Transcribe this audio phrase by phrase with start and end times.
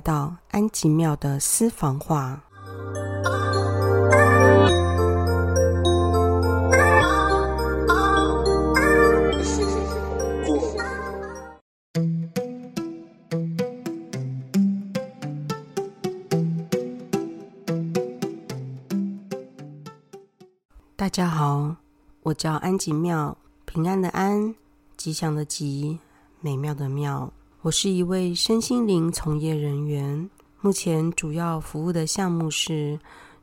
[0.00, 2.42] 到安吉庙的私房话。
[20.96, 21.76] 大家好，
[22.22, 24.54] 我叫安吉庙，平安的安，
[24.96, 25.98] 吉祥的吉，
[26.40, 27.32] 美妙的妙。
[27.62, 30.30] 我是一位身心灵从业人员，
[30.62, 32.98] 目前主要服务的项目是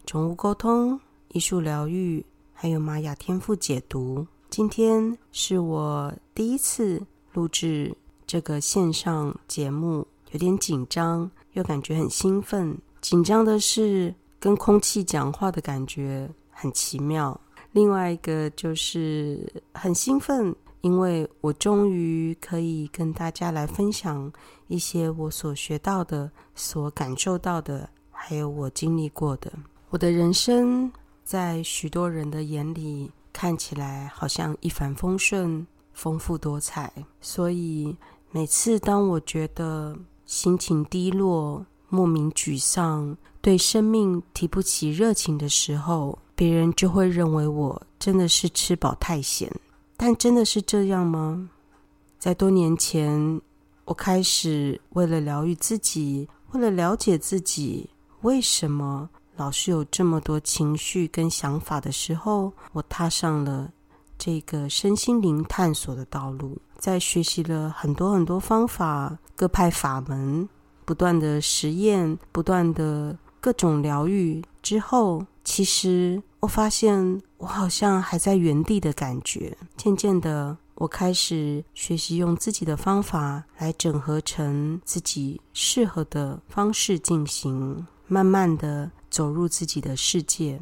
[0.08, 1.00] 宠物沟通、
[1.34, 4.26] 艺术疗愈，还有玛雅天赋解读。
[4.50, 7.00] 今天是我第一次
[7.32, 7.96] 录制
[8.26, 12.76] 这个线上节目，有点紧张，又感觉很兴奋。
[13.02, 17.40] 紧张的是跟空气讲话的感觉很奇妙，
[17.72, 20.56] 另外一个就是很兴奋。
[20.88, 24.32] 因为我终于可以跟大家来分享
[24.68, 29.52] 一些我所学到的、所感受到的，还有我经历过的。
[29.90, 30.90] 我的人生
[31.26, 37.94] 在许多人的眼里看起来好像一帆风顺、丰富多彩，所以
[38.32, 39.94] 每次当我觉得
[40.26, 49.52] 心情低落、莫名沮丧、对生命提不起热情的时候，别人就会认为我真的是吃饱太闲。
[50.00, 51.50] 但真的是这样吗？
[52.20, 53.42] 在多年前，
[53.86, 57.90] 我开始为了疗愈自己，为了了解自己，
[58.22, 63.72] 为什么老是有这么多情绪跟想法的时候，我踏上了
[64.20, 66.58] 这个身心灵探索的道路。
[66.78, 70.48] 在学习了很多很多方法、各派法门，
[70.86, 76.22] 不断的实验，不断的各种疗愈之后，其实。
[76.40, 79.58] 我发现我好像还在原地的感觉。
[79.76, 90.62] 渐渐的，我开始学习用自己的方法来整合成自己适合的方式进行，慢慢的走入自己的世界。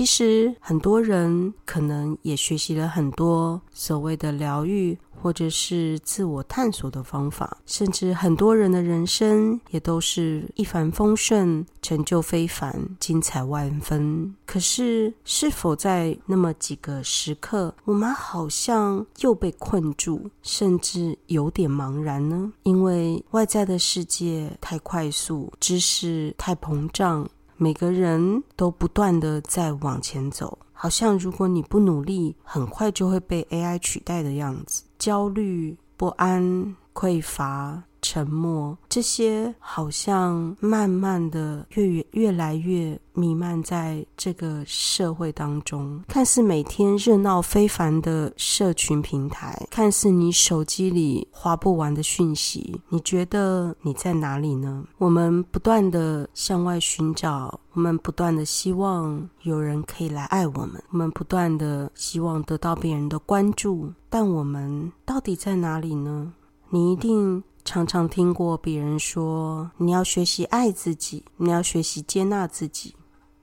[0.00, 4.96] 其实很多人可能也学习了很多所谓的疗愈。
[5.22, 14.34] 或者是自我探索的方法，甚至很多人的人生也都是一帆风顺、成就非凡、精彩万分。
[14.46, 22.50] 可是，是否在那么几个时刻，我们好像又被困住，甚至有点茫然呢？
[22.62, 27.28] 因为外在的世界太快速，知识太膨胀，
[27.62, 30.58] 每个人都不断的在往前走。
[30.72, 34.84] 好像如果你不努力，很快就会被 AI 取代的样子。
[34.98, 37.82] 焦虑、不安、匮乏。
[38.02, 46.02] 沉默，这些好像慢慢的越越越来越弥漫在这个社会当中。
[46.08, 54.84] 看似每天热闹非凡的社群平台，看似你手机里划不完的讯息，你觉得你在哪里呢？
[54.98, 66.32] 我们不断的向外寻找，我们不断的希望有人可以来爱我们，我们不断的希望得到别人的关注，但我们到底在哪里呢？
[66.70, 67.42] 你一定。
[67.70, 72.92] 常常听过别人说：“你要学习爱自己，你要学习接纳自己，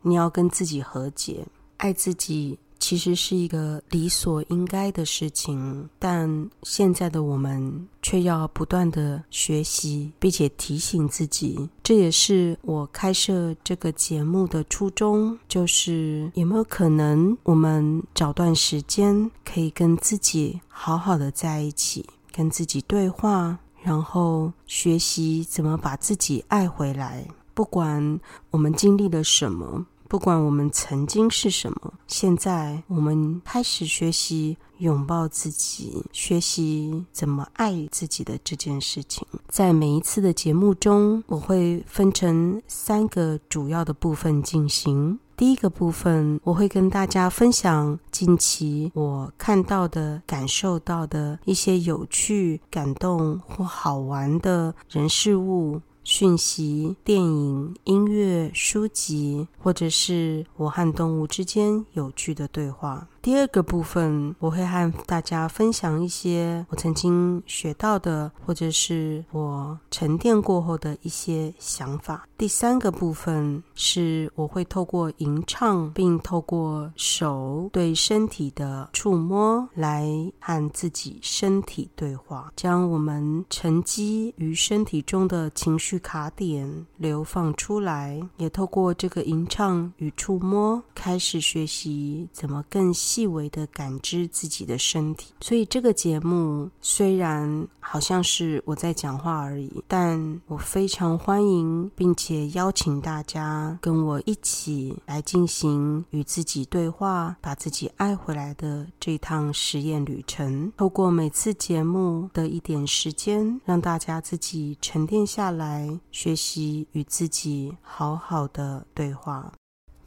[0.01, 1.45] 你要跟自己和解。
[1.77, 11.69] 爱自己其实是一个理所应该的事情，但现在的我们却要不断的学习，并且提醒自己。
[11.81, 27.25] 这也是我开设这个节目的初衷，就是有没有可能，我们找段时间可以跟自己好好的在一起，跟自己对话。”然后学习怎么把自己爱回来。
[27.53, 28.19] 不管
[28.51, 39.25] 我们经历了什么，不管我们曾经是什么，现在我们开始学习拥抱自己，学习怎么爱自己的这件事情。
[39.47, 45.17] 在每一次的节目中，我会分成三个主要的部分进行。
[45.37, 55.79] 第一个部分，我会跟大家分享近期我看到的、感受到的一些有趣、感动或好玩的人事物。
[56.03, 63.05] 讯息、电影、音乐、书籍，或者是我和动物之间有趣的对话。
[63.27, 72.25] 第二个部分，我会和大家分享一些我曾经学到的，或者是我沉淀过后的一些想法。
[72.37, 80.07] 第三个部分是我会透过吟唱，并透过手对身体的触摸来
[80.39, 85.99] 和自己身体对话，将我们沉积于身体中的情绪。
[85.99, 92.93] 卡点流放出来，也透过这个吟唱与触摸，开始学习怎么更。
[93.17, 95.33] 细微的感知自己的身体。
[95.41, 110.71] 所以这个节目虽然好像是我在讲话而已，但我非常欢迎并且邀请大家跟我一起来进行与自己对话、把自己爱回来的这趟实验旅程。
[110.77, 119.51] 透过每次节目的一点时间，让大家自己沉淀下来，学习与自己好好的对话。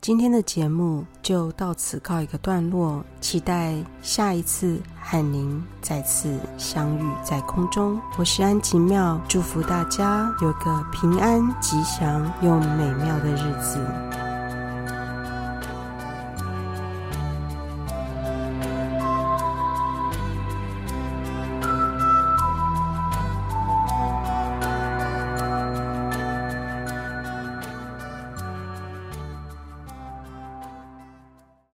[0.00, 8.00] 今天的节目就到此告一个段落，期待下一次和您再次相遇在空中。
[8.17, 14.19] 我是安吉妙，祝福大家有个平安、吉祥又美妙的日子。